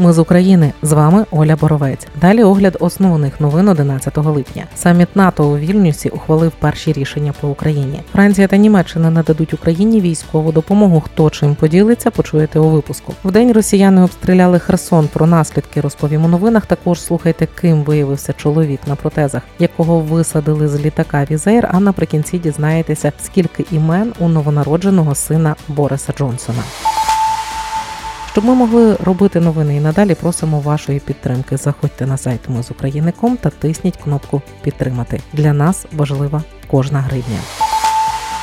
[0.00, 2.06] Ми з України з вами Оля Боровець.
[2.20, 4.64] Далі огляд основних новин 11 липня.
[4.74, 8.00] Саміт НАТО у Вільнюсі ухвалив перші рішення по Україні.
[8.12, 11.00] Франція та Німеччина нададуть Україні військову допомогу.
[11.00, 13.14] Хто чим поділиться, почуєте у випуску.
[13.24, 15.08] В день росіяни обстріляли Херсон.
[15.12, 16.66] Про наслідки розповім у новинах.
[16.66, 21.68] Також слухайте, ким виявився чоловік на протезах, якого висадили з літака Wizz Air.
[21.72, 26.62] А наприкінці дізнаєтеся, скільки імен у новонародженого сина Бориса Джонсона.
[28.32, 31.56] Щоб ми могли робити новини і надалі, просимо вашої підтримки.
[31.56, 35.20] Заходьте на сайт Ми з України.ком та тисніть кнопку Підтримати.
[35.32, 37.38] Для нас важлива кожна гривня.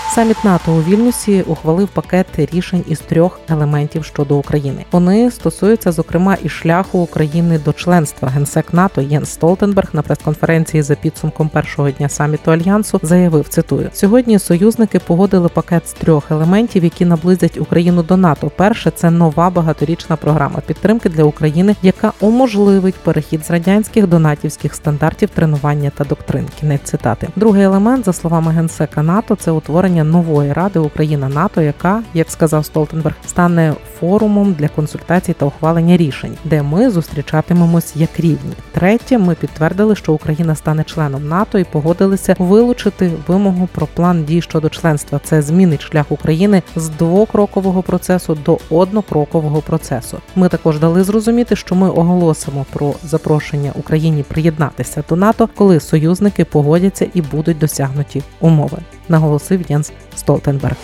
[0.10, 4.86] Саміт НАТО у Вільнюсі ухвалив пакет рішень із трьох елементів щодо України.
[4.92, 8.30] Вони стосуються зокрема і шляху України до членства.
[8.30, 14.40] Генсек НАТО Єнс Столтенберг на прес-конференції за підсумком першого дня саміту альянсу заявив: цитую: сьогодні
[14.40, 18.52] союзники погодили пакет з трьох елементів, які наблизять Україну до НАТО.
[18.56, 24.74] Перше це нова багаторічна програма підтримки для України, яка уможливить перехід з радянських до натівських
[24.74, 26.46] стандартів тренування та доктрин.
[26.60, 27.28] Кінець цитати.
[27.36, 32.66] Другий елемент, за словами генсека НАТО, це утворення нової ради Україна НАТО, яка, як сказав
[32.66, 38.54] Столтенберг, стане форумом для консультацій та ухвалення рішень, де ми зустрічатимемось як рівні.
[38.72, 44.42] Третє, ми підтвердили, що Україна стане членом НАТО і погодилися вилучити вимогу про план дій
[44.42, 45.20] щодо членства.
[45.24, 50.18] Це змінить шлях України з двокрокового процесу до однокрокового процесу.
[50.36, 56.46] Ми також дали зрозуміти, що ми оголосимо про запрошення Україні приєднатися до НАТО, коли союзники
[56.46, 58.78] погодяться і будуть досягнуті умови
[59.10, 60.76] наголосив Єнс Столтенберг.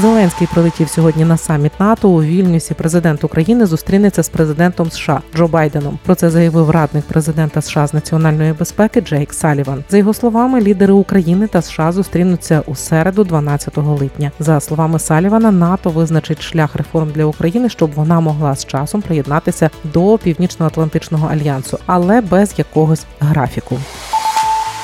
[0.00, 2.74] Зеленський прилетів сьогодні на саміт НАТО у Вільнюсі.
[2.74, 5.98] Президент України зустрінеться з президентом США Джо Байденом.
[6.04, 9.84] Про це заявив радник президента США з національної безпеки Джейк Саліван.
[9.90, 14.32] За його словами, лідери України та США зустрінуться у середу, 12 липня.
[14.40, 19.70] За словами Салівана, НАТО визначить шлях реформ для України, щоб вона могла з часом приєднатися
[19.84, 23.78] до Північно-Атлантичного альянсу, але без якогось графіку.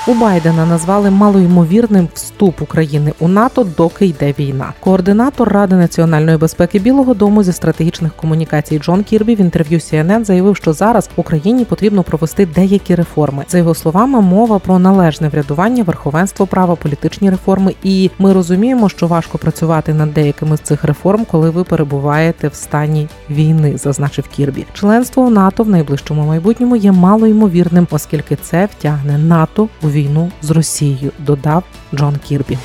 [0.06, 4.72] У Байдена назвали малоймовірним вступ України у НАТО, доки йде війна.
[4.80, 10.56] Координатор Ради національної безпеки Білого Дому зі стратегічних комунікацій Джон Кірбі в інтерв'ю CNN заявив,
[10.56, 13.44] що зараз Україні потрібно провести деякі реформи.
[13.48, 17.74] За його словами, мова про належне врядування, верховенство права, політичні реформи.
[17.82, 22.54] І ми розуміємо, що важко працювати над деякими з цих реформ, коли ви перебуваєте в
[22.54, 24.66] стані війни, зазначив Кірбі.
[24.72, 30.50] Членство в НАТО в найближчому майбутньому є малоймовірним, оскільки це втягне НАТО у війну з
[30.50, 32.58] Росією, додав Джон Кірбі.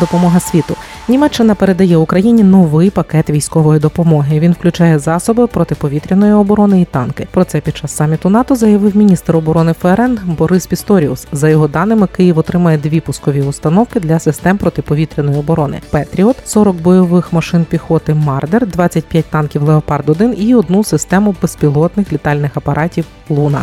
[0.00, 0.76] Допомога світу
[1.08, 4.40] Німеччина передає Україні новий пакет військової допомоги.
[4.40, 7.28] Він включає засоби протиповітряної оборони і танки.
[7.30, 11.26] Про це під час саміту НАТО заявив міністр оборони ФРН Борис Пісторіус.
[11.32, 17.32] За його даними, Київ отримає дві пускові установки для систем протиповітряної оборони: Петріот, 40 бойових
[17.32, 23.62] машин піхоти Мардер, 25 танків Леопард 1 і одну систему безпілотних літальних апаратів Луна.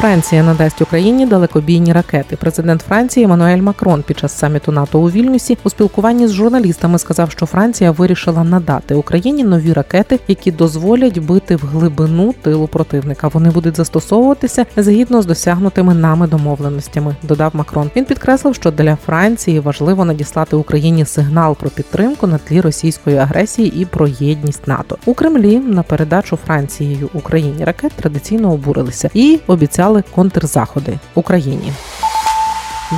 [0.00, 2.36] Франція надасть Україні далекобійні ракети.
[2.36, 7.30] Президент Франції Еммануель Макрон під час саміту НАТО у Вільнюсі у спілкуванні з журналістами сказав,
[7.30, 13.28] що Франція вирішила надати Україні нові ракети, які дозволять бити в глибину тилу противника.
[13.28, 17.16] Вони будуть застосовуватися згідно з досягнутими нами домовленостями.
[17.22, 17.90] Додав Макрон.
[17.96, 23.80] Він підкреслив, що для Франції важливо надіслати Україні сигнал про підтримку на тлі російської агресії
[23.82, 25.58] і про єдність НАТО у Кремлі.
[25.58, 31.72] На передачу Францією Україні ракет традиційно обурилися і обіцяли обіцяли контрзаходи Україні.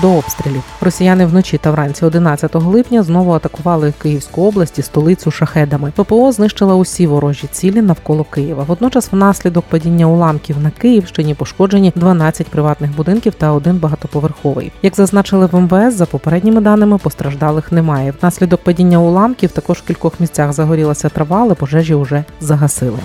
[0.03, 5.93] До обстрілів росіяни вночі та вранці 11 липня знову атакували Київську область і столицю шахедами.
[5.97, 8.65] ППО знищила усі ворожі цілі навколо Києва.
[8.65, 14.73] Водночас, внаслідок падіння уламків на Київщині пошкоджені 12 приватних будинків та один багатоповерховий.
[14.83, 18.15] Як зазначили в МВС, за попередніми даними постраждалих немає.
[18.21, 22.99] Внаслідок падіння уламків також в кількох місцях загорілася трава, але пожежі вже загасили.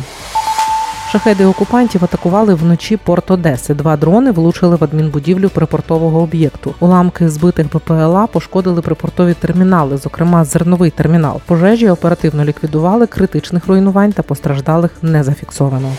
[1.11, 3.73] Шахеди окупантів атакували вночі порт Одеси.
[3.73, 6.75] Два дрони влучили в адмінбудівлю припортового об'єкту.
[6.79, 11.41] Уламки збитих БПЛА пошкодили припортові термінали, зокрема зерновий термінал.
[11.45, 15.91] Пожежі оперативно ліквідували критичних руйнувань та постраждалих не зафіксовано.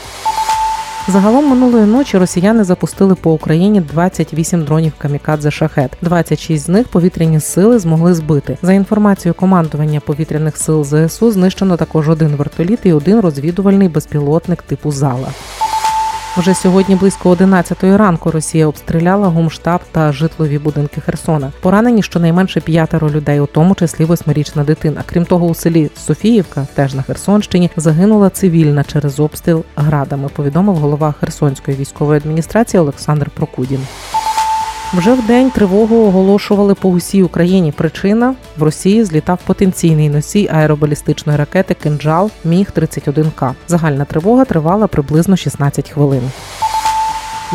[1.09, 5.91] Загалом минулої ночі росіяни запустили по Україні 28 дронів камікадзе шахет.
[6.03, 8.59] 26 з них повітряні сили змогли збити.
[8.63, 14.93] За інформацією командування повітряних сил ЗСУ знищено також один вертоліт і один розвідувальний безпілотник типу
[14.93, 15.29] зала.
[16.37, 21.53] Вже сьогодні близько 11 ранку Росія обстріляла гумштаб та житлові будинки Херсона.
[21.61, 25.03] Поранені щонайменше п'ятеро людей, у тому числі восьмирічна дитина.
[25.07, 30.29] Крім того, у селі Софіївка, теж на Херсонщині, загинула цивільна через обстріл градами.
[30.29, 33.81] Повідомив голова Херсонської військової адміністрації Олександр Прокудін.
[34.93, 37.73] Вже в день тривогу оголошували по усій Україні.
[37.73, 44.87] Причина в Росії злітав потенційний носій аеробалістичної ракети Кинджал Міг 31 к Загальна тривога тривала
[44.87, 46.31] приблизно 16 хвилин.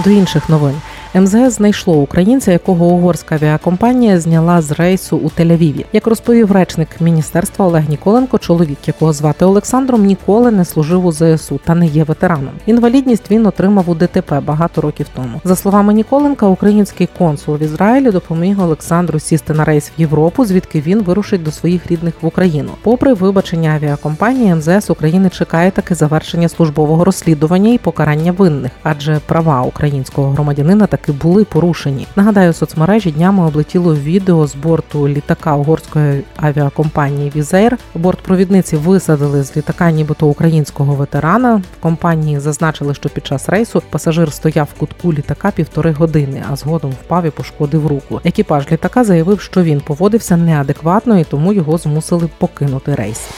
[0.03, 0.75] До інших новин.
[1.15, 5.85] МЗС знайшло українця, якого угорська авіакомпанія зняла з рейсу у Тель-Авіві.
[5.93, 11.59] Як розповів речник міністерства Олег Ніколенко, чоловік, якого звати Олександром, ніколи не служив у ЗСУ
[11.63, 12.53] та не є ветераном.
[12.65, 15.41] Інвалідність він отримав у ДТП багато років тому.
[15.43, 20.81] За словами Ніколенка, український консул в Ізраїлі допоміг Олександру сісти на рейс в Європу, звідки
[20.81, 22.71] він вирушить до своїх рідних в Україну.
[22.81, 29.61] Попри вибачення авіакомпанії, МЗС України чекає таки завершення службового розслідування і покарання винних, адже права
[29.61, 32.07] українського громадянина так таки були порушені.
[32.15, 37.77] Нагадаю, соцмережі днями облетіло відео з борту літака угорської авіакомпанії Wizz Air.
[37.95, 41.55] Бортпровідниці висадили з літака, нібито українського ветерана.
[41.55, 46.55] В компанії зазначили, що під час рейсу пасажир стояв в кутку літака півтори години, а
[46.55, 48.21] згодом впав і пошкодив руку.
[48.23, 53.29] Екіпаж літака заявив, що він поводився неадекватно і тому його змусили покинути рейс.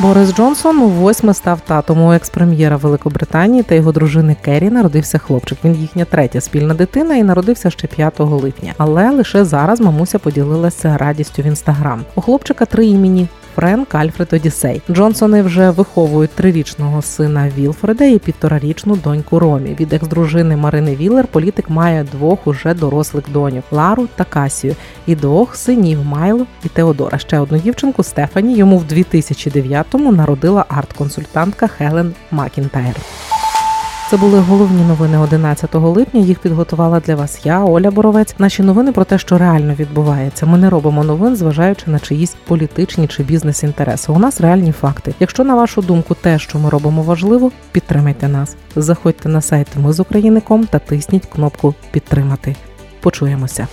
[0.00, 5.58] Борис Джонсон у восьме став татом у екс-прем'єра Великобританії та його дружини Керрі народився хлопчик.
[5.64, 8.74] Він їхня третя спільна дитина і народився ще 5 липня.
[8.78, 12.04] Але лише зараз мамуся поділилася радістю в інстаграм.
[12.14, 14.82] У хлопчика три імені Френк Альфред Одіссей.
[14.90, 19.76] Джонсони вже виховують трирічного сина Вілфреда і півторарічну доньку Ромі.
[19.80, 25.56] Від екс-дружини Марини Віллер політик має двох уже дорослих донів Лару та Касію, і двох
[25.56, 27.18] синів Майло і Теодора.
[27.18, 32.94] Ще одну дівчинку Стефані йому в 2009-му народила арт-консультантка Хелен Макінтайр.
[34.14, 36.20] Це були головні новини 11 липня.
[36.20, 38.34] Їх підготувала для вас я, Оля Боровець.
[38.38, 40.46] Наші новини про те, що реально відбувається.
[40.46, 44.12] Ми не робимо новин, зважаючи на чиїсь політичні чи бізнес-інтереси.
[44.12, 45.14] У нас реальні факти.
[45.20, 48.56] Якщо на вашу думку те, що ми робимо важливо, підтримайте нас.
[48.76, 52.56] Заходьте на сайт Ми з України.ком та тисніть кнопку Підтримати.
[53.00, 53.68] Почуємося.